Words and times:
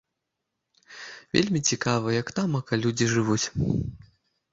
Вельмі 1.35 1.59
цікава, 1.71 2.07
як 2.15 2.27
тамака 2.39 2.73
людзі 2.87 3.09
жывуць. 3.13 3.45